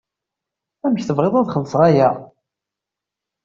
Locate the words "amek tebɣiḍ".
0.85-1.35